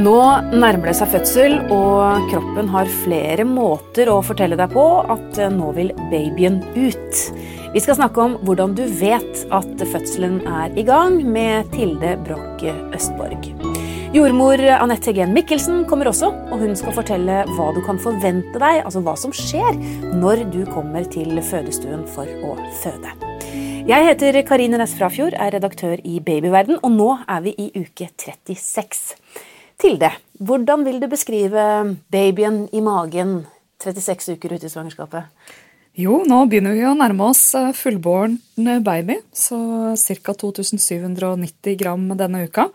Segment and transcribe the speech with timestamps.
[0.00, 0.16] Nå
[0.56, 5.68] nærmer det seg fødsel, og kroppen har flere måter å fortelle deg på at nå
[5.76, 7.18] vil babyen ut.
[7.74, 12.64] Vi skal snakke om hvordan du vet at fødselen er i gang, med Tilde Broch
[12.96, 13.50] Østborg.
[14.16, 18.80] Jordmor Anette Hegen Mikkelsen kommer også, og hun skal fortelle hva du kan forvente deg,
[18.86, 19.76] altså hva som skjer
[20.16, 23.12] når du kommer til fødestuen for å føde.
[23.82, 28.08] Jeg heter Karine Næss Frafjord, er redaktør i Babyverden, og nå er vi i uke
[28.08, 29.18] 36.
[29.80, 30.12] Tilde,
[30.42, 31.64] hvordan vil du beskrive
[32.12, 33.42] babyen i magen
[33.82, 35.28] 36 uker ute i svangerskapet?
[35.98, 39.58] Jo, nå begynner vi å nærme oss eh, fullbåren baby, så
[40.24, 40.32] ca.
[40.40, 42.70] 2790 gram denne uka.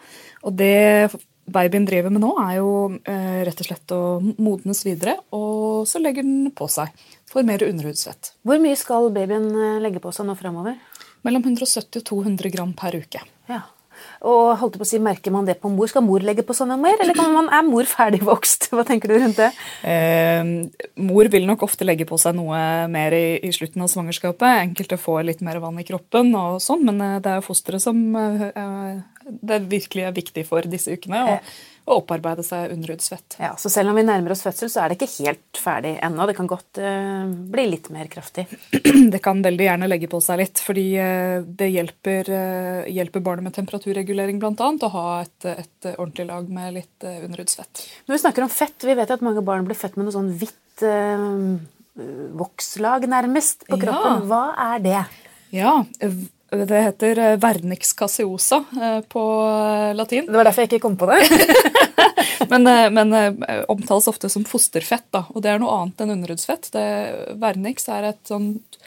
[0.46, 1.10] Og det
[1.50, 2.70] babyen driver med nå, er jo
[3.08, 6.94] eh, rett og slett å modnes videre, og så legger den på seg
[7.28, 8.36] for mer underhudsvett.
[8.46, 10.78] Hvor mye skal babyen eh, legge på seg nå framover?
[11.26, 13.24] Mellom 170 og 200 gram per uke.
[13.50, 13.64] Ja.
[14.28, 15.90] Og holdt på å si, Merker man det på mor?
[15.92, 18.70] Skal mor legge på sånn mer, eller man, er mor ferdigvokst?
[18.76, 19.52] Hva tenker du rundt det?
[19.88, 20.52] Eh,
[21.04, 22.60] mor vil nok ofte legge på seg noe
[22.92, 24.64] mer i, i, slutten av svangerskapet.
[24.68, 28.04] Enkelte får litt mer vann i kroppen, og sånn, men eh, det er fosteret som
[28.18, 31.24] eh, det virkelig er viktig for disse ukene.
[31.34, 31.58] og
[31.88, 33.38] og opparbeide seg underhudsfett.
[33.40, 36.26] Ja, så selv om vi nærmer oss fødsel, så er det ikke helt ferdig ennå.
[36.28, 38.44] Det kan godt uh, bli litt mer kraftig.
[39.14, 43.48] Det kan veldig gjerne legge på seg litt, fordi uh, det hjelper, uh, hjelper, barnet
[43.48, 44.52] med temperaturregulering bl.a.
[44.60, 47.86] å ha et, et, ordentlig lag med litt underhudsfett.
[48.08, 50.34] Når vi snakker om fett, vi vet at mange barn blir født med noe sånn
[50.36, 50.84] hvitt
[52.38, 54.20] vokslag nærmest på kroppen.
[54.20, 54.26] Ja.
[54.28, 54.44] Hva
[54.74, 55.00] er det?
[55.56, 55.78] Ja,
[56.50, 60.26] det heter eh, vernix caseosa eh, på eh, latin.
[60.30, 61.20] Det var derfor jeg ikke kom på det.
[62.52, 63.16] men, men
[63.68, 66.70] omtales ofte som fosterfett, da, og det er noe annet enn underhudsfett.
[66.76, 66.88] Det,
[67.42, 68.80] vernix er et sånt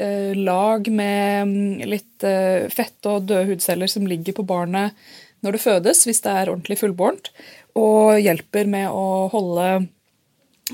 [0.00, 4.96] eh, lag med mm, litt eh, fett og døde hudceller som ligger på barnet
[5.42, 7.32] når det fødes, hvis det er ordentlig fullbårent,
[7.74, 9.82] og hjelper med å holde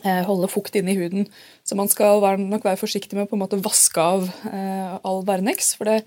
[0.05, 1.26] Eh, holde fukt inne i huden.
[1.66, 5.72] Så man skal nok være forsiktig med å vaske av eh, all Vernix.
[5.78, 6.03] For det,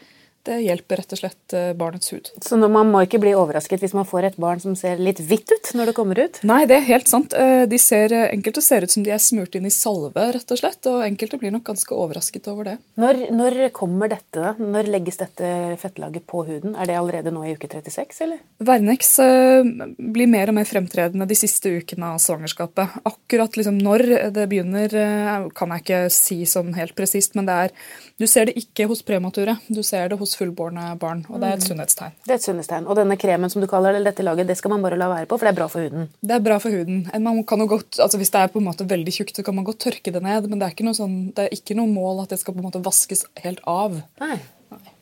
[0.48, 2.32] det hjelper rett og slett eh, barnets hud.
[2.42, 5.52] Så man må ikke bli overrasket hvis man får et barn som ser litt hvitt
[5.54, 6.40] ut når det kommer ut?
[6.48, 7.36] Nei, det er helt sant.
[7.38, 10.54] Eh, de ser, eh, enkelte ser ut som de er smurt inn i salve, rett
[10.54, 10.82] og slett.
[10.90, 12.76] Og enkelte blir nok ganske overrasket over det.
[13.02, 14.56] Når, når kommer dette?
[14.58, 15.52] Når legges dette
[15.82, 16.74] fettlaget på huden?
[16.74, 18.42] Er det allerede nå i uke 36, eller?
[18.62, 19.14] Vernex
[19.98, 22.98] blir mer og mer fremtredende de siste ukene av svangerskapet.
[23.08, 24.98] Akkurat liksom når det begynner,
[25.58, 27.78] kan jeg ikke si sånn helt presist, men det er
[28.22, 29.56] Du ser det ikke hos premature.
[29.66, 31.26] Du ser det hos hos fullbårne barn.
[31.30, 31.68] Og det er et mm.
[31.68, 32.16] sunnhetstegn.
[32.26, 32.88] Det er et sunnhetstegn.
[32.88, 35.28] Og denne kremen som du kaller det, dette laget, det skal man bare la være
[35.28, 36.08] på, for det er bra for huden?
[36.22, 37.04] Det er bra for huden.
[37.28, 39.58] Man kan jo godt, altså Hvis det er på en måte veldig tjukt, så kan
[39.58, 41.92] man godt tørke det ned, men det er ikke noe, sånn, det er ikke noe
[41.92, 44.00] mål at det skal på en måte vaskes helt av.
[44.24, 44.40] Nei.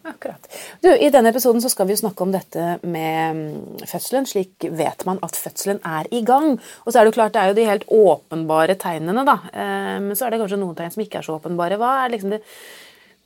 [0.10, 0.48] Akkurat.
[0.82, 4.26] Du, I denne episoden så skal vi snakke om dette med mm, fødselen.
[4.30, 6.56] Slik vet man at fødselen er i gang.
[6.86, 9.38] Og så er Det jo klart, det er jo de helt åpenbare tegnene, da.
[9.54, 11.78] Eh, men så er det kanskje noen tegn som ikke er så åpenbare.
[11.82, 12.42] Hva er liksom det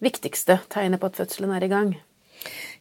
[0.06, 1.94] viktigste tegnet på at fødselen er i gang?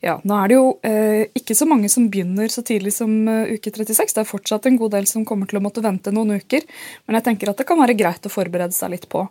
[0.02, 3.46] Ja, Nå er det jo eh, ikke så mange som begynner så tidlig som uh,
[3.46, 4.16] uke 36.
[4.16, 6.66] Det er fortsatt en god del som kommer til å måtte vente noen uker.
[7.06, 9.28] Men jeg tenker at det kan være greit å forberede seg litt på.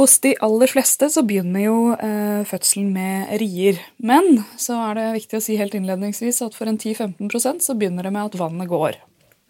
[0.00, 3.80] Hos de aller fleste så begynner jo eh, fødselen med rier.
[4.00, 8.06] Men så er det viktig å si helt innledningsvis at for en 10-15% så begynner
[8.06, 8.96] det med at vannet går.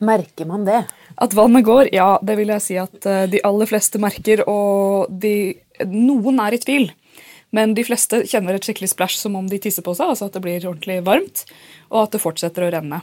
[0.03, 0.81] Merker man det?
[1.23, 4.43] At vannet går, ja, det vil jeg si at eh, de aller fleste merker.
[4.51, 5.53] Og de,
[5.93, 6.89] noen er i tvil.
[7.53, 10.37] Men de fleste kjenner et skikkelig splæsj som om de tisser på seg, altså at
[10.37, 11.45] det blir ordentlig varmt,
[11.93, 13.03] og at det fortsetter å renne.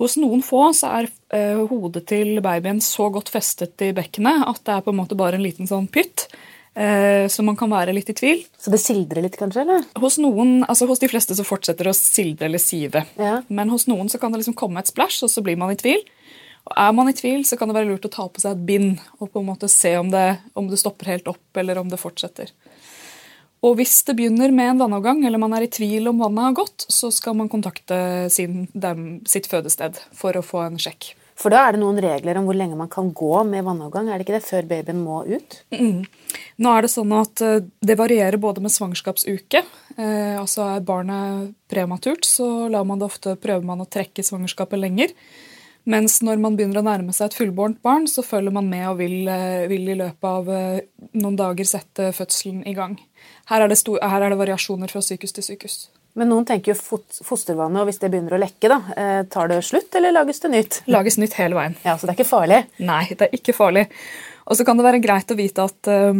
[0.00, 4.62] Hos noen få så er eh, hodet til babyen så godt festet i bekkenet at
[4.66, 6.26] det er på en måte bare en liten sånn pytt.
[6.74, 8.42] Eh, så man kan være litt i tvil.
[8.58, 9.62] Så det sildrer litt, kanskje?
[9.62, 9.86] eller?
[10.02, 13.04] Hos noen, altså hos de fleste så fortsetter det å sildre eller sive.
[13.20, 13.36] Ja.
[13.46, 15.78] Men hos noen så kan det liksom komme et splæsj, og så blir man i
[15.78, 16.02] tvil.
[16.64, 18.66] Og Er man i tvil, så kan det være lurt å ta på seg et
[18.66, 21.92] bind og på en måte se om det, om det stopper helt opp, eller om
[21.92, 22.50] det fortsetter.
[23.64, 26.56] Og hvis det begynner med en vannavgang, eller man er i tvil om vannet har
[26.58, 27.96] gått, så skal man kontakte
[28.32, 31.14] sin, dem, sitt fødested for å få en sjekk.
[31.34, 34.06] For da er det noen regler om hvor lenge man kan gå med vannavgang?
[34.06, 35.56] er det ikke det, Før babyen må ut?
[35.74, 36.04] Mm.
[36.62, 39.64] Nå er Det sånn at eh, det varierer både med svangerskapsuke.
[39.96, 44.78] Eh, altså Er barnet prematurt, så lar man det ofte, prøver man å trekke svangerskapet
[44.78, 45.10] lenger.
[45.84, 49.00] Mens når man begynner å nærme seg et fullbårent barn, så følger man med og
[49.02, 52.96] vil, eh, vil i løpet av eh, noen dager sette fødselen i gang.
[53.50, 55.76] Her er, det stor, her er det variasjoner fra sykehus til sykehus.
[56.16, 59.60] Men noen tenker jo fostervannet, og hvis det begynner å lekke, da, eh, tar det
[59.66, 60.80] slutt, eller lages det nytt?
[60.88, 61.76] Lages nytt hele veien.
[61.84, 62.64] Ja, Så det er ikke farlig?
[62.78, 63.88] Nei, det er ikke farlig.
[64.46, 66.12] Og så kan det være greit å vite at uh,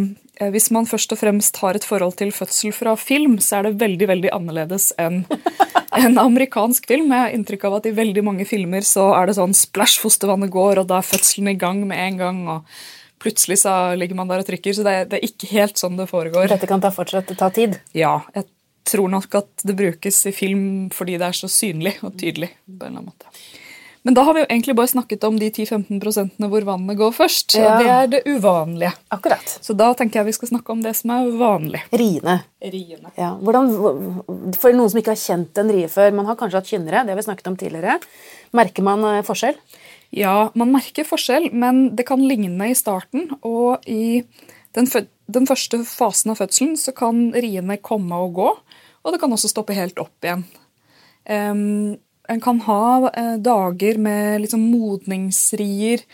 [0.50, 3.80] hvis man først og fremst har et forhold til fødsel fra film, så er det
[3.82, 5.26] veldig veldig annerledes enn
[6.00, 7.12] en amerikansk film.
[7.12, 10.52] Jeg har inntrykk av at i veldig mange filmer så er det sånn splash, fostervannet
[10.52, 12.42] går, og da er fødselen i gang med en gang.
[12.56, 12.76] og
[13.24, 16.10] Plutselig så ligger man der og trykker, så det det er ikke helt sånn det
[16.10, 16.50] foregår.
[16.52, 17.78] Dette kan ta fortsatt ta tid?
[17.96, 18.18] Ja.
[18.34, 18.50] Jeg
[18.84, 22.50] tror nok at det brukes i film fordi det er så synlig og tydelig.
[22.66, 23.30] på en eller annen måte.
[24.04, 27.54] Men da har vi jo egentlig bare snakket om de 10-15% hvor vannet går først.
[27.56, 27.70] Ja.
[27.70, 28.92] Og det er det uvanlige.
[29.16, 29.54] Akkurat.
[29.64, 31.80] Så da tenker jeg vi skal snakke om det som er vanlig.
[31.88, 32.34] Riene.
[32.60, 33.14] Riene.
[33.16, 33.30] Ja.
[33.40, 33.72] Hvordan,
[34.60, 37.14] for noen som ikke har kjent en rie før, man har kanskje hatt kynnere, det
[37.14, 37.96] har vi snakket om tidligere.
[38.60, 39.56] Merker man eh, forskjell?
[40.14, 43.30] Ja, man merker forskjell, men det kan ligne i starten.
[43.40, 44.20] Og i
[44.76, 44.90] den,
[45.32, 48.52] den første fasen av fødselen så kan riene komme og gå,
[49.04, 50.44] og det kan også stoppe helt opp igjen.
[51.24, 51.96] Em,
[52.28, 56.04] en kan ha eh, dager med liksom modningsrier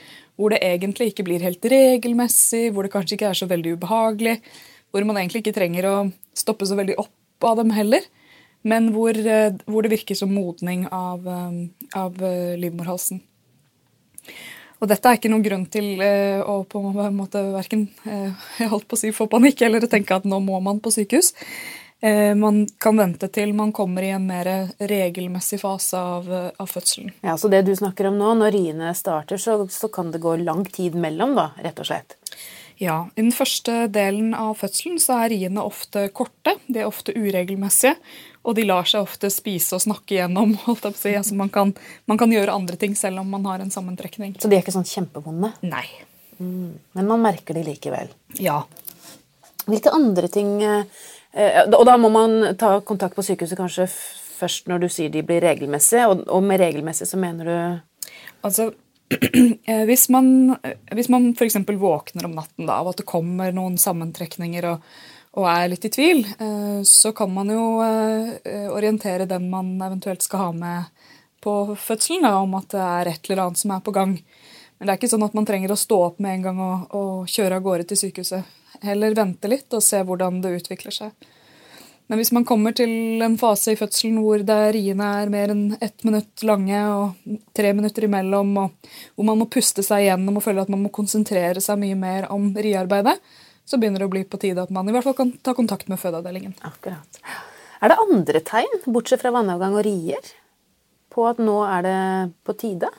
[0.40, 4.38] hvor det egentlig ikke blir helt regelmessig, hvor det kanskje ikke er så veldig ubehagelig,
[4.90, 5.96] hvor man egentlig ikke trenger å
[6.36, 8.06] stoppe så veldig opp av dem heller,
[8.64, 11.60] men hvor, eh, hvor det virker som modning av, eh,
[12.00, 12.16] av
[12.56, 13.20] livmorhalsen.
[14.80, 17.82] Og dette er ikke noen grunn til å på en måte verken
[18.58, 21.34] jeg holdt på å si få panikk eller tenke at nå må man på sykehus.
[22.00, 24.48] Eh, man kan vente til man kommer i en mer
[24.78, 27.12] regelmessig fase av, eh, av fødselen.
[27.20, 30.36] Ja, Så det du snakker om nå, når riene starter, så, så kan det gå
[30.40, 32.16] lang tid mellom, da, rett og slett?
[32.80, 37.12] Ja, I den første delen av fødselen så er riene ofte korte, de er ofte
[37.12, 37.98] uregelmessige,
[38.48, 40.54] og de lar seg ofte spise og snakke gjennom.
[40.64, 41.12] holdt opp si.
[41.12, 41.74] Altså man, kan,
[42.08, 44.38] man kan gjøre andre ting selv om man har en sammentrekning.
[44.40, 45.52] Så de er ikke sånn kjempevonde?
[45.68, 45.84] Nei.
[46.40, 48.08] Men man merker de likevel.
[48.40, 48.62] Ja.
[49.68, 50.86] Hvilke andre ting eh,
[51.30, 53.86] Og da må man ta kontakt på sykehuset kanskje
[54.40, 57.56] først når du sier de blir regelmessige, og, med regelmessig så mener du
[58.40, 58.70] Altså,
[59.68, 61.58] eh, hvis man, eh, hvis man f.eks.
[61.68, 64.86] våkner om natten da, av at det kommer noen sammentrekninger og,
[65.36, 70.24] og er litt i tvil, eh, så kan man jo eh, orientere den man eventuelt
[70.24, 71.04] skal ha med
[71.44, 74.16] på fødselen, da, om at det er et eller annet som er på gang.
[74.78, 76.96] Men det er ikke sånn at man trenger å stå opp med en gang og,
[76.96, 78.59] og kjøre av gårde til sykehuset.
[78.86, 81.28] Heller vente litt og se hvordan det utvikler seg.
[82.10, 84.42] Men hvis man kommer til en fase i fødselen hvor
[84.74, 89.46] riene er mer enn ett minutt lange og tre minutter imellom, og hvor man må
[89.46, 93.14] puste seg igjennom og føle at man må konsentrere seg mye mer om riarbeidet,
[93.62, 95.86] så begynner det å bli på tide at man i hvert fall kan ta kontakt
[95.86, 96.56] med fødeavdelingen.
[96.66, 97.20] Akkurat.
[97.78, 100.32] Er det andre tegn, bortsett fra vannavgang og rier,
[101.14, 102.00] på at nå er det
[102.42, 102.90] på tide?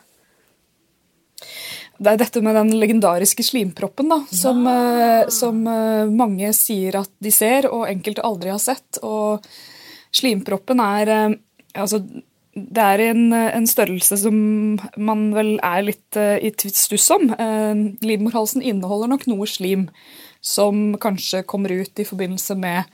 [2.02, 7.12] Det er dette med den legendariske slimproppen da, som, eh, som eh, mange sier at
[7.22, 8.98] de ser, og enkelte aldri har sett.
[9.06, 9.46] Og
[10.16, 11.36] slimproppen er eh,
[11.78, 12.02] altså,
[12.52, 14.36] det er en, en størrelse som
[14.98, 17.30] man vel er litt uh, i stuss om.
[17.40, 19.86] Uh, livmorhalsen inneholder nok noe slim
[20.44, 22.92] som kanskje kommer ut i forbindelse med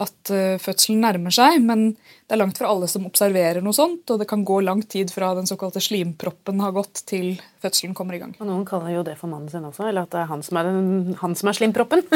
[0.00, 4.08] at eh, fødselen nærmer seg, men det er langt fra alle som observerer noe sånt,
[4.08, 8.16] og det kan gå lang tid fra den såkalte slimproppen har gått til fødselen kommer
[8.16, 8.32] i gang.
[8.40, 10.58] Og noen kaller jo det for mannen sin også, eller at det er han som
[10.58, 12.06] er, den, han som er slimproppen.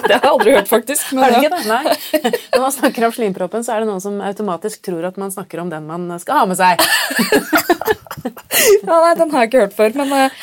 [0.00, 1.10] Det har jeg aldri hørt, faktisk.
[1.14, 1.58] Men ikke det?
[1.68, 1.92] Nei.
[2.56, 5.62] Når man snakker om slimproppen, så er det noen som automatisk tror at man snakker
[5.62, 6.80] om den man skal ha med seg.
[8.86, 10.34] Ja, nei, den har jeg ikke hørt før, men eh,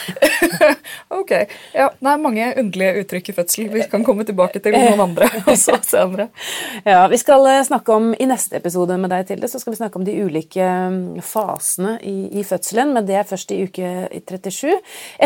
[1.19, 1.33] ok.
[1.75, 3.69] Ja, det er mange underlige uttrykk i fødsel.
[3.73, 6.29] Vi kan komme tilbake til noen andre også senere.
[6.85, 9.79] Ja, Vi skal eh, snakke om i neste episode med deg, Tilde, så skal vi
[9.81, 13.93] snakke om de ulike mm, fasene i, i fødselen, men det er først i uke
[14.13, 14.77] 37.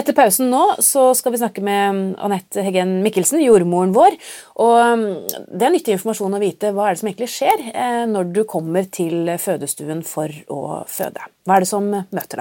[0.01, 4.17] Etter pausen nå så skal vi snakke med mm, Anette Heggen Mikkelsen, jordmoren vår.
[4.63, 5.05] Og mm,
[5.51, 8.43] det er nyttig informasjon å vite hva er det som egentlig skjer eh, når du
[8.49, 11.29] kommer til fødestuen for å føde.
[11.45, 12.40] Hva er det som møter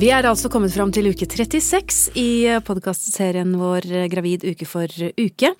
[0.00, 2.24] Vi er altså kommet fram til uke 36 i
[2.66, 4.88] podkastserien vår Gravid uke for
[5.20, 5.50] uke.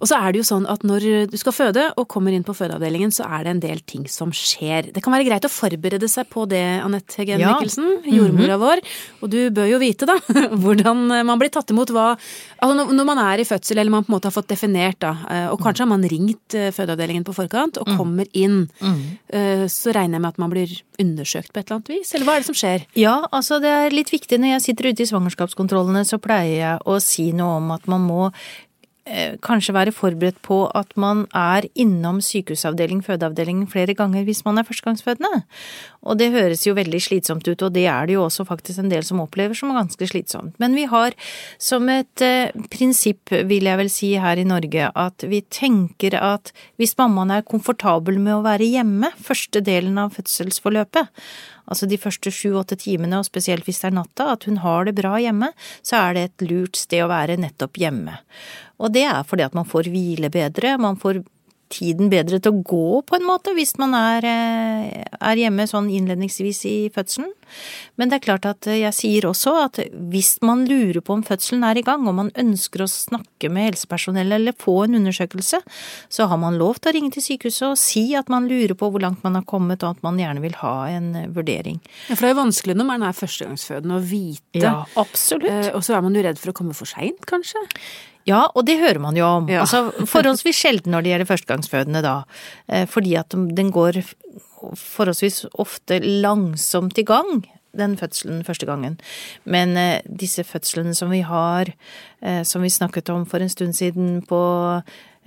[0.00, 2.54] Og så er det jo sånn at når du skal føde og kommer inn på
[2.56, 4.88] fødeavdelingen, så er det en del ting som skjer.
[4.94, 7.56] Det kan være greit å forberede seg på det, Anette Heggen Ja.
[7.58, 8.80] Mikkelsen, jordmora vår.
[9.20, 10.16] Og du bør jo vite, da,
[10.62, 12.14] hvordan man blir tatt imot hva
[12.60, 15.12] Altså når- man er i fødsel, eller man på en måte har fått definert, da,
[15.28, 18.68] eh, og kanskje har man ringt eh, fødeavdelingen på forkant og kommer inn,
[19.32, 22.14] eh, så regner jeg med at man blir undersøkt på et eller annet vis?
[22.14, 22.86] Eller hva er det som skjer?
[22.98, 26.82] Ja, altså det er litt viktig når jeg sitter ute i svangerskapskontrollene, så pleier jeg
[26.84, 28.30] å si noe om at man må
[29.42, 34.66] kanskje være forberedt på at man er innom sykehusavdeling, fødeavdeling flere ganger hvis man er
[34.68, 35.42] førstegangsfødende.
[36.02, 38.92] Og det høres jo veldig slitsomt ut, og det er det jo også faktisk en
[38.92, 40.54] del som opplever som ganske slitsomt.
[40.62, 41.16] Men vi har
[41.60, 46.54] som et eh, prinsipp, vil jeg vel si her i Norge, at vi tenker at
[46.80, 51.10] hvis mammaen er komfortabel med å være hjemme første delen av fødselsforløpet,
[51.70, 54.96] altså de første sju-åtte timene, og spesielt hvis det er natta, at hun har det
[54.98, 55.52] bra hjemme,
[55.86, 58.18] så er det et lurt sted å være nettopp hjemme.
[58.80, 61.22] Og det er fordi at man får hvile bedre, man får
[61.70, 65.90] tiden bedre til å gå, på en måte, hvis man er, eh, er, hjemme sånn
[65.90, 67.30] innledningsvis i fødselen.
[67.98, 71.64] Men det er klart at jeg sier også at hvis man lurer på om fødselen
[71.66, 75.62] er i gang, og man ønsker å snakke med helsepersonell eller få en undersøkelse,
[76.10, 78.90] så har man lov til å ringe til sykehuset og si at man lurer på
[78.90, 81.80] hvor langt man har kommet, og at man gjerne vil ha en vurdering.
[82.08, 84.62] Ja, For det er jo vanskelig når man er førstegangsfødende å vite.
[84.62, 85.50] Ja, absolutt.
[85.50, 87.66] Eh, og så er man jo redd for å komme for seint, kanskje?
[88.28, 89.48] Ja, og det hører man jo om.
[89.50, 89.64] Ja.
[89.64, 92.16] Altså, forholdsvis sjelden når det gjelder førstegangsfødende da.
[92.68, 94.02] Eh, fordi at den går
[94.76, 97.44] forholdsvis ofte langsomt i gang,
[97.76, 98.98] den fødselen første gangen.
[99.44, 101.72] Men eh, disse fødslene som vi har,
[102.20, 104.40] eh, som vi snakket om for en stund siden på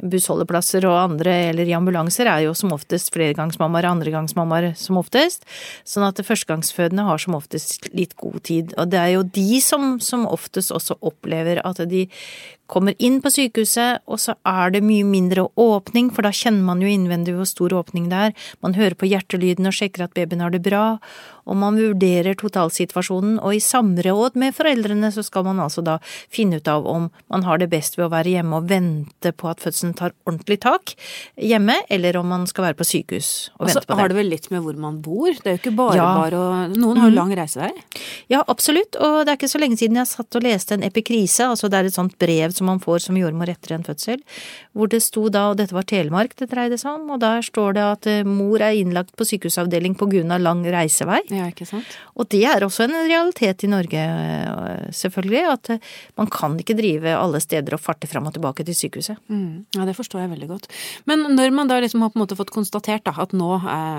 [0.01, 5.45] bussholdeplasser og andre, eller i ambulanser, er jo som oftest flergangsmammaer og andregangsmammaer som oftest.
[5.87, 8.73] Sånn at førstegangsfødende har som oftest litt god tid.
[8.81, 12.07] Og det er jo de som som oftest også opplever at de
[12.71, 16.81] kommer inn på sykehuset, og så er det mye mindre åpning, for da kjenner man
[16.81, 18.33] jo innvendig hvor stor åpning det er.
[18.63, 20.97] Man hører på hjertelyden og sjekker at babyen har det bra,
[21.43, 25.97] og man vurderer totalsituasjonen, og i samråd med foreldrene så skal man altså da
[26.31, 29.49] finne ut av om man har det best ved å være hjemme og vente på
[29.51, 30.95] at fødselen tar ordentlig tak
[31.35, 33.91] hjemme, eller om man skal være på sykehus og, altså, vente på det.
[33.91, 35.99] Og så har det vel litt med hvor man bor, det er jo ikke bare
[35.99, 36.07] Ja.
[36.15, 37.71] bare å Noen har jo lang reisevei.
[38.31, 41.43] Ja, absolutt, og det er ikke så lenge siden jeg satt og leste en epikrise,
[41.43, 44.21] altså det er et sånt brev som man får som jordmor etter en fødsel,
[44.73, 47.77] hvor det sto da, og dette var Telemark det dreide seg om, og der står
[47.77, 51.21] det at eh, mor er innlagt på sykehusavdeling på grunn av lang reisevei.
[51.33, 51.97] Ja, ikke sant?
[52.17, 56.77] Og det er også en realitet i Norge, eh, selvfølgelig, at eh, man kan ikke
[56.77, 59.19] drive alle steder og farte fram og tilbake til sykehuset.
[59.31, 59.65] Mm.
[59.77, 60.69] Ja, det forstår jeg veldig godt.
[61.09, 63.51] Men når man da liksom har på en måte fått konstatert da, at nå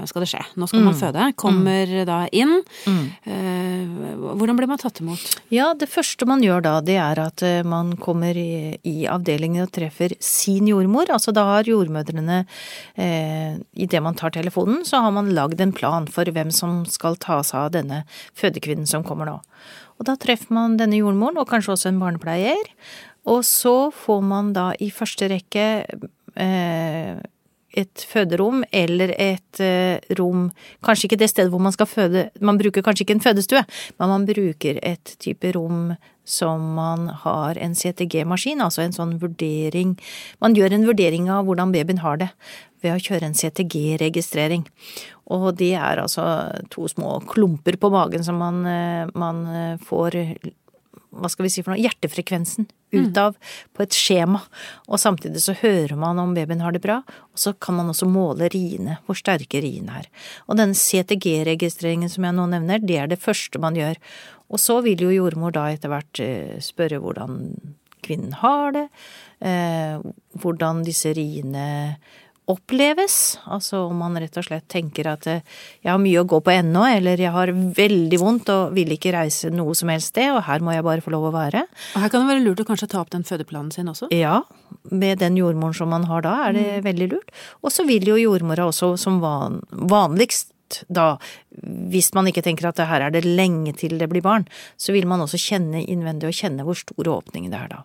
[0.08, 2.56] skal det skje, nå skal man føde, kommer da inn,
[2.88, 5.38] eh, hvordan blir man tatt imot?
[5.54, 8.37] Ja, det første man gjør da, det er at man kommer
[8.82, 11.10] i, avdelingen og treffer sin jordmor.
[11.14, 12.42] Altså da har jordmødrene,
[13.00, 17.16] eh, idet man tar telefonen, så har man lagd en plan for hvem som skal
[17.16, 18.04] ta seg av denne
[18.38, 19.40] fødekvinnen som kommer nå.
[19.98, 22.72] Og da treffer man denne jordmoren, og kanskje også en barnepleier.
[23.30, 25.68] Og så får man da i første rekke
[26.36, 27.22] eh,
[27.74, 30.48] et føderom eller et eh, rom
[30.84, 33.64] Kanskje ikke det stedet hvor man skal føde, man bruker kanskje ikke en fødestue,
[33.98, 35.94] men man bruker et type rom
[36.25, 39.95] som man har en CTG-maskin, altså en sånn vurdering
[40.40, 42.31] Man gjør en vurdering av hvordan babyen har det
[42.85, 44.66] ved å kjøre en CTG-registrering.
[45.33, 46.25] Og det er altså
[46.73, 50.21] to små klumper på magen som man, eh, man eh, får
[51.14, 53.35] hva skal vi si for noe, hjertefrekvensen ut av
[53.75, 54.40] på et skjema.
[54.88, 58.09] Og samtidig så hører man om babyen har det bra, og så kan man også
[58.11, 60.11] måle riene, hvor sterke riene er.
[60.49, 63.99] Og denne CTG-registreringen som jeg nå nevner, det er det første man gjør.
[64.52, 67.40] Og så vil jo jordmor da etter hvert eh, spørre hvordan
[68.04, 68.88] kvinnen har det,
[69.40, 69.96] eh,
[70.42, 71.96] hvordan disse riene
[72.44, 75.44] oppleves, altså om man rett og slett tenker at eh,
[75.80, 79.14] jeg har mye å gå på ennå, eller jeg har veldig vondt og vil ikke
[79.16, 81.64] reise noe som helst sted, og her må jeg bare få lov å være.
[81.94, 84.10] Og her kan det være lurt å kanskje ta opp den fødeplanen sin også?
[84.12, 84.42] Ja,
[84.92, 87.32] med den jordmoren som man har da, er det veldig lurt.
[87.64, 90.52] Og så vil jo jordmora også som van, vanligst
[90.88, 91.16] da,
[91.90, 94.95] hvis man ikke tenker at det her er det lenge til det blir barn, så
[94.97, 97.83] vil man også kjenne innvendig og kjenne hvor stor åpning det er da.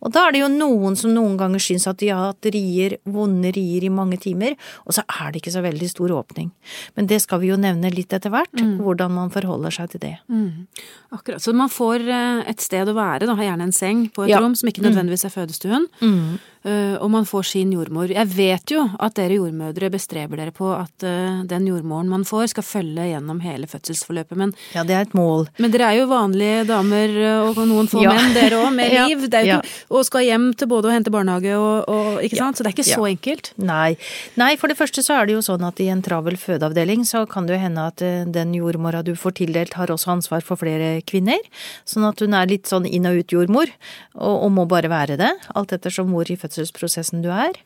[0.00, 2.94] Og da er det jo noen som noen ganger syns at de har hatt rier,
[3.04, 4.54] vonde rier i mange timer,
[4.88, 6.48] og så er det ikke så veldig stor åpning.
[6.96, 10.14] Men det skal vi jo nevne litt etter hvert, hvordan man forholder seg til det.
[10.32, 10.64] Mm.
[11.12, 11.42] Akkurat.
[11.44, 14.40] Så man får eh, et sted å være, da, gjerne en seng på et Ja.
[14.40, 15.84] rom som ikke nødvendigvis er fødestuen.
[16.00, 18.10] Eh, Og man får sin jordmor.
[18.12, 22.50] Jeg vet jo at dere jordmødre bestreber dere på at eh, den jordmoren man får,
[22.52, 24.36] skal følge gjennom hele fødselsforløpet.
[24.36, 25.46] Men, Ja, det er et mål.
[25.58, 28.12] men dere er jo vanlige damer, eh, og noen få Ja.
[28.12, 29.24] menn, dere òg, med liv.
[29.32, 29.60] Ja.
[29.62, 32.44] ikke, og skal hjem til både å hente barnehage og, og Ikke Ja.
[32.44, 32.58] sant?
[32.58, 33.14] Så det er ikke så Ja.
[33.16, 33.52] enkelt.
[33.56, 33.96] Nei.
[34.36, 37.26] Nei, for det første så er det jo sånn at i en travel fødeavdeling så
[37.26, 40.56] kan det jo hende at eh, den jordmora du får tildelt har også ansvar for
[40.60, 41.40] flere kvinner.
[41.86, 43.66] Sånn at hun er litt sånn inn og ut jordmor,
[44.14, 45.32] og, og må bare være det.
[45.56, 47.56] Alt ettersom hvor i fødselsprosessen du er.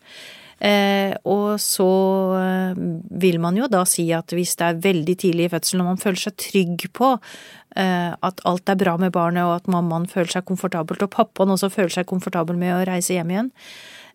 [0.63, 1.91] Eh, og så
[2.39, 2.79] eh,
[3.21, 6.01] vil man jo da si at hvis det er veldig tidlig i fødselen og man
[6.01, 10.31] føler seg trygg på eh, at alt er bra med barnet og at mammaen føler
[10.37, 13.51] seg komfortabelt, og pappaen også føler seg komfortabel med å reise hjem igjen,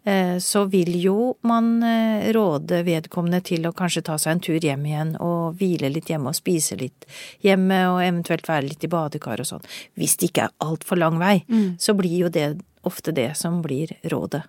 [0.07, 4.69] eh, så vil jo man eh, råde vedkommende til å kanskje ta seg en tur
[4.71, 7.07] hjem igjen og hvile litt hjemme og spise litt
[7.45, 9.67] hjemme og eventuelt være litt i badekar og sånn.
[9.99, 11.39] Hvis det ikke er altfor lang vei,
[11.81, 12.51] så blir jo det
[12.87, 14.43] ofte det som blir rådet.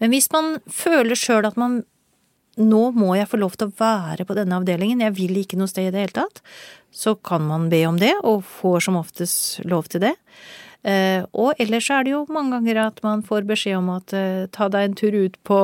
[0.00, 1.82] Men hvis man føler sjøl at man
[2.56, 5.68] nå må jeg få lov til å være på denne avdelingen, jeg vil ikke noe
[5.68, 6.40] sted i det hele tatt,
[6.88, 10.14] så kan man be om det, og får som oftest lov til det.
[10.86, 14.46] Eh, og ellers er det jo mange ganger at man får beskjed om at eh,
[14.54, 15.58] ta deg en tur ut på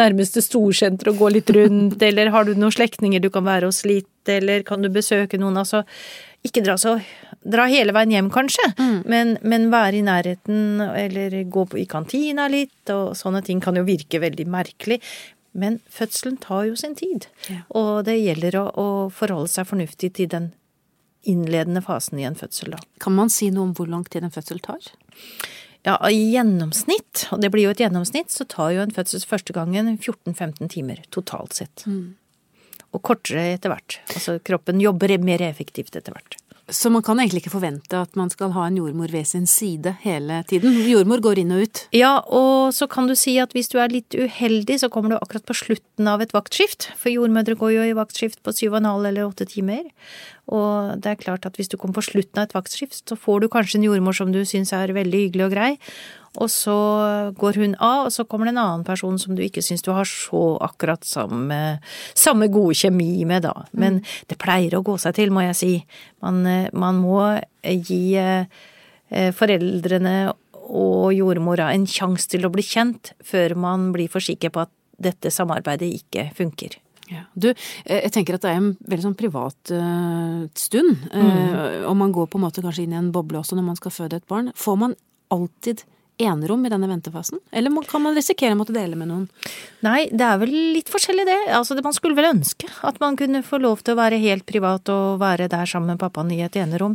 [0.00, 3.84] nærmeste storsenter og gå litt rundt, eller har du noen slektninger du kan være hos
[3.86, 5.84] litt, eller kan du besøke noen, altså
[6.44, 6.98] ikke dra så
[7.44, 9.00] Dra hele veien hjem, kanskje, mm.
[9.10, 13.82] men, men, være i nærheten, eller gå i kantina litt, og sånne ting kan jo
[13.84, 14.96] virke veldig merkelig.
[15.52, 17.60] Men fødselen tar jo sin tid, ja.
[17.76, 20.48] og det gjelder å, å forholde seg fornuftig til den
[21.28, 22.80] innledende fasen i en fødsel, da.
[23.04, 24.88] Kan man si noe om hvor lang tid en fødsel tar?
[25.84, 29.52] Ja, i gjennomsnitt, og det blir jo et gjennomsnitt, så tar jo en fødsel første
[29.52, 31.84] gangen 14-15 timer totalt sett.
[31.84, 32.14] Mm.
[32.94, 33.98] Og kortere etter hvert.
[34.14, 36.38] Altså kroppen jobber mer effektivt etter hvert.
[36.72, 39.98] Så man kan egentlig ikke forvente at man skal ha en jordmor ved sin side
[40.00, 40.78] hele tiden?
[40.88, 41.82] Jordmor går inn og ut?
[41.92, 45.18] Ja, og så kan du si at hvis du er litt uheldig, så kommer du
[45.18, 46.88] akkurat på slutten av et vaktskift.
[46.96, 49.84] For jordmødre går jo i vaktskift på syv og en halv eller åtte timer.
[50.48, 53.44] Og det er klart at hvis du kommer på slutten av et vaktskift, så får
[53.44, 55.72] du kanskje en jordmor som du syns er veldig hyggelig og grei,
[56.42, 56.76] og så
[57.38, 59.92] går hun av, og så kommer det en annen person som du ikke syns du
[59.94, 61.78] har så akkurat samme,
[62.18, 63.68] samme gode kjemi med, da.
[63.72, 64.14] Men mm.
[64.32, 65.74] det pleier å gå seg til, må jeg si.
[66.24, 66.42] Man,
[66.74, 67.20] man må
[67.62, 68.64] gi eh,
[69.38, 70.16] foreldrene
[70.64, 74.72] og jordmora en sjanse til å bli kjent før man blir for sikker på at
[75.04, 76.78] dette samarbeidet ikke funker.
[77.10, 77.26] Ja.
[77.34, 81.02] Du, eh, jeg tenker at det er en veldig sånn privat uh, stund.
[81.12, 81.26] Mm.
[81.26, 83.80] Uh, og man går på en måte kanskje inn i en boble også når man
[83.80, 84.52] skal føde et barn.
[84.56, 84.96] Får man
[85.34, 85.84] alltid
[86.18, 87.40] enerom i denne ventefasen?
[87.50, 89.24] Eller kan man risikere å måtte dele med noen?
[89.84, 91.38] Nei, det er vel litt forskjellig det.
[91.56, 94.88] Altså, man skulle vel ønske at man kunne få lov til å være helt privat
[94.92, 96.94] og være der sammen med pappaen i et enerom.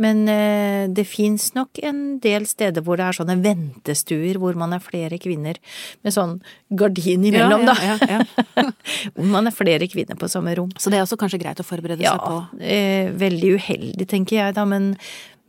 [0.00, 4.76] Men eh, det fins nok en del steder hvor det er sånne ventestuer hvor man
[4.76, 5.58] er flere kvinner
[6.06, 6.38] med sånn
[6.70, 8.22] gardin imellom, ja, ja, ja,
[8.56, 8.66] ja.
[9.16, 10.70] hvor man er flere kvinner på samme rom.
[10.78, 12.40] Så det er også kanskje greit å forberede seg på?
[12.62, 14.66] Ja, eh, veldig uheldig, tenker jeg da.
[14.68, 14.92] Men,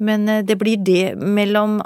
[0.01, 1.80] men eh, det blir det mellom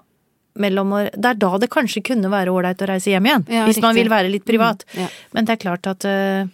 [0.62, 3.66] mellom å Det er da det kanskje kunne være ålreit å reise hjem igjen, ja,
[3.68, 3.88] hvis riktig.
[3.88, 4.86] man vil være litt privat.
[4.94, 5.10] Mm, ja.
[5.36, 6.48] Men det er klart at uh,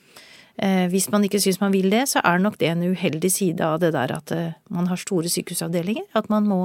[0.64, 3.66] uh, hvis man ikke syns man vil det, så er nok det en uheldig side
[3.66, 6.10] av det der at eh, man har store sykehusavdelinger.
[6.18, 6.62] At man må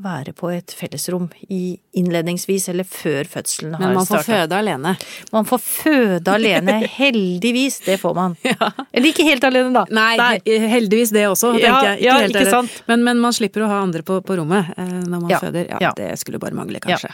[0.00, 3.88] være på et fellesrom i innledningsvis eller før fødselen har starta.
[3.88, 4.92] Men man får føde alene?
[5.34, 7.80] Man får føde alene, heldigvis.
[7.86, 8.36] Det får man.
[8.50, 8.70] Ja.
[8.90, 9.84] Eller ikke helt alene, da.
[9.94, 10.58] Nei, Nei.
[10.72, 12.00] heldigvis det også, tenker ja, jeg.
[12.00, 12.80] Ikke, ja, ikke sant.
[12.90, 15.68] Men, men, man slipper å ha andre på, på rommet eh, når man føder.
[15.82, 17.12] Ja, det skulle bare mangle, kanskje.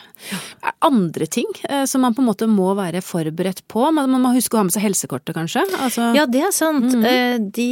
[0.87, 3.85] Andre ting eh, som man på en måte må være forberedt på?
[3.97, 5.65] Man, man må huske å ha med seg helsekortet, kanskje?
[5.81, 6.11] Altså...
[6.17, 6.89] Ja, det er sant.
[6.93, 7.51] Mm -hmm.
[7.57, 7.69] De,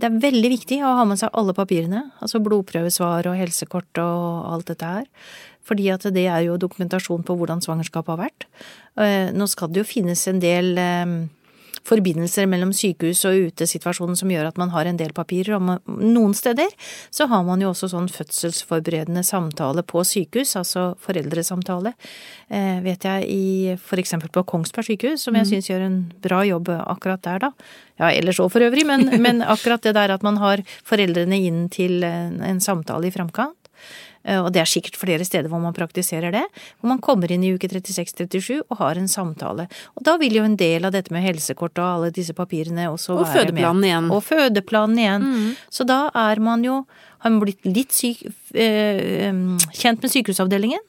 [0.00, 2.08] det er veldig viktig å ha med seg alle papirene.
[2.22, 5.08] Altså blodprøvesvar og helsekort og og alt dette her.
[5.68, 8.46] Fordi at det er jo dokumentasjon på hvordan svangerskapet har vært.
[8.98, 11.18] Eh, nå skal det jo finnes en del eh,
[11.88, 15.56] forbindelser mellom sykehus og utesituasjonen som gjør at man har en del papirer.
[15.56, 16.72] Og noen steder
[17.14, 21.94] så har man jo også sånn fødselsforberedende samtale på sykehus, altså foreldresamtale.
[22.48, 25.52] Eh, vet jeg i for eksempel på Kongsberg sykehus, som jeg mm.
[25.52, 27.52] syns gjør en bra jobb akkurat der, da.
[27.98, 31.64] Ja, ellers òg for øvrig, men, men, akkurat det der at man har foreldrene inn
[31.72, 33.56] til en samtale i framkant.
[34.28, 36.44] Eh, og det er sikkert flere steder hvor man praktiserer det,
[36.78, 39.68] hvor man kommer inn i uke 36-37 og har en samtale.
[39.96, 43.16] Og da vil jo en del av dette med helsekort og alle disse papirene også
[43.16, 43.90] og være fødeplanen med.
[43.90, 44.10] Igjen.
[44.14, 45.28] Og fødeplanen igjen.
[45.28, 45.48] Mm.
[45.78, 46.82] Så da er man jo
[47.18, 48.20] har man blitt litt syk,
[48.54, 49.32] eh,
[49.74, 50.84] kjent med sykehusavdelingen,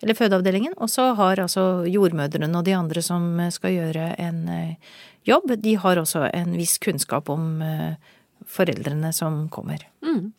[0.00, 4.94] eller fødeavdelingen, og så har altså jordmødrene og de andre som skal gjøre en eh,
[5.28, 8.14] jobb, de har også en viss kunnskap om eh,
[8.46, 9.84] foreldrene som kommer.
[10.04, 10.32] Mm.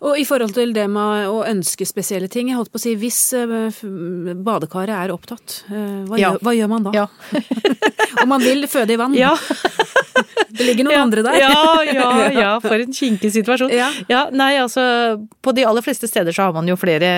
[0.00, 2.94] Og i forhold til det med å ønske spesielle ting, jeg holdt på å si
[2.98, 3.80] hvis eh,
[4.40, 6.30] badekaret er opptatt, eh, hva, ja.
[6.30, 6.92] gjør, hva gjør, man da?
[6.96, 7.06] Ja.
[8.22, 9.16] Om man vil føde i vann?
[9.18, 9.34] Ja.
[10.50, 11.36] Det ligger noen andre der.
[11.40, 13.70] Ja, ja, ja, for en kinkig situasjon.
[13.72, 13.86] Ja.
[14.10, 14.24] ja.
[14.34, 14.82] Nei, altså
[15.40, 17.10] på de aller fleste steder så har man jo flere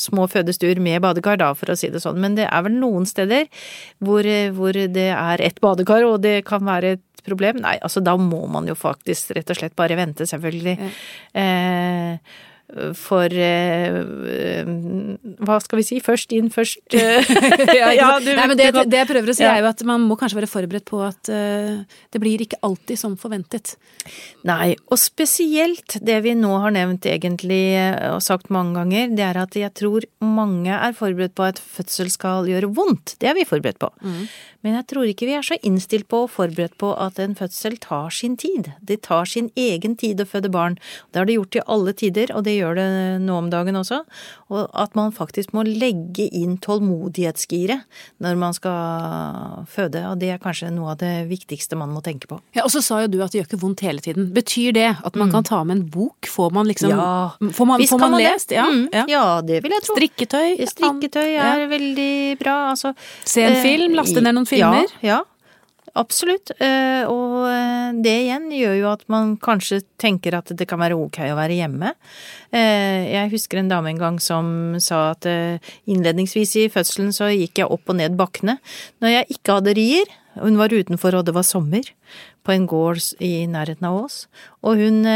[0.00, 2.18] små fødestuer med badekar, da, for å si det sånn.
[2.22, 3.46] Men det er vel noen steder
[4.02, 7.60] hvor, hvor det er ett badekar, og det kan være et problem?
[7.64, 10.74] Nei, altså da må man jo faktisk rett og slett bare vente, selvfølgelig.
[10.80, 10.90] Ja.
[11.44, 12.34] Eh,
[12.98, 13.98] for uh,
[15.46, 17.34] hva skal vi si, først inn, først uh,
[17.78, 19.52] ja, du, Nei, men det, det, jeg prøver å si, ja.
[19.54, 22.98] er jo at man må kanskje være forberedt på at uh, det blir ikke alltid
[22.98, 23.76] som forventet.
[24.48, 27.62] Nei, og spesielt det vi nå har nevnt egentlig
[28.10, 32.10] og sagt mange ganger, det er at jeg tror mange er forberedt på at fødsel
[32.12, 33.14] skal gjøre vondt.
[33.22, 33.92] Det er vi forberedt på.
[34.02, 34.26] Mm.
[34.64, 37.76] Men jeg tror ikke vi er så innstilt på og forberedt på at en fødsel
[37.84, 38.70] tar sin tid.
[38.80, 40.78] Det tar sin egen tid å føde barn.
[41.12, 44.00] Det har det gjort i alle tider, og det gjør det nå om dagen også.
[44.48, 47.84] Og at man faktisk må legge inn tålmodighetsgiret
[48.24, 50.02] når man skal føde.
[50.10, 52.40] Og det er kanskje noe av det viktigste man må tenke på.
[52.56, 54.30] Ja, Og så sa jo du at det gjør ikke vondt hele tiden.
[54.34, 56.24] Betyr det at man kan ta med en bok?
[56.30, 58.50] Får man liksom Ja, Får man, får man man lest?
[58.54, 58.64] Ja.
[58.70, 59.04] Mm, ja.
[59.08, 59.94] ja, det vil jeg tro.
[59.98, 60.56] Strikketøy?
[60.70, 61.68] Strikketøy er Ja.
[61.68, 62.70] veldig bra.
[62.72, 64.86] Altså, Se en eh, film, laste ned noen filmer.
[65.02, 65.20] Ja, ja.
[65.94, 66.50] Absolutt.
[66.58, 70.96] Eh, Og eh, det igjen gjør jo at man kanskje tenker at det kan være
[70.98, 71.92] ok å være hjemme.
[72.50, 75.26] Eh, Jeg husker en dame en gang som sa at
[75.86, 78.58] innledningsvis i fødselen så gikk jeg opp og ned bakkene
[79.02, 80.10] når jeg ikke hadde rier.
[80.34, 81.86] Hun var utenfor og det var sommer
[82.44, 84.16] på en gård i nærheten av Ås.
[84.66, 85.06] Og hun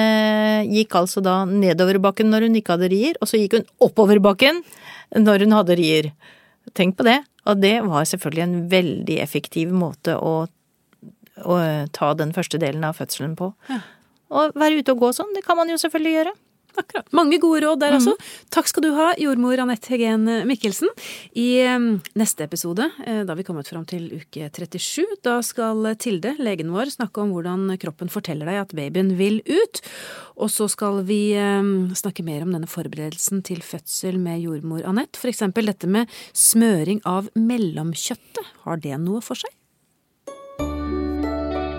[0.71, 4.23] gikk altså da nedover bakken når hun ikke hadde rier, og så gikk hun oppover
[4.23, 4.63] bakken
[5.19, 6.13] når hun hadde rier.
[6.79, 7.19] Tenk på det.
[7.49, 10.47] Og det var selvfølgelig en veldig effektiv måte å,
[11.45, 11.61] å
[11.95, 13.53] ta den første delen av fødselen på.
[14.29, 16.37] Og være ute og gå sånn, det kan man jo selvfølgelig gjøre.
[16.79, 17.09] Akkurat.
[17.17, 18.13] Mange gode råd der altså.
[18.55, 20.91] Takk skal du ha, jordmor Anette Hegen Mikkelsen.
[21.39, 21.87] I eh,
[22.19, 26.93] neste episode, eh, da vi kommet fram til uke 37, da skal Tilde, legen vår,
[26.95, 29.83] snakke om hvordan kroppen forteller deg at babyen vil ut.
[30.39, 35.19] Og så skal vi eh, snakke mer om denne forberedelsen til fødsel med jordmor Anette.
[35.19, 38.55] For eksempel dette med smøring av mellomkjøttet.
[38.69, 39.58] Har det noe for seg?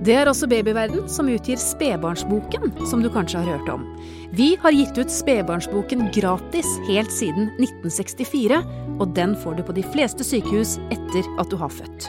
[0.00, 3.84] Det er også Babyverden som utgir Spedbarnsboken, som du kanskje har hørt om.
[4.32, 8.62] Vi har gitt ut Spedbarnsboken gratis helt siden 1964,
[8.96, 12.08] og den får du på de fleste sykehus etter at du har født.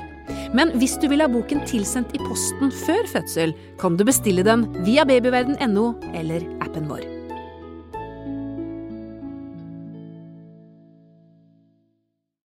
[0.55, 4.69] Men hvis du vil ha boken tilsendt i posten før fødsel, kan du bestille den
[4.87, 7.20] via babyverden.no eller appen vår.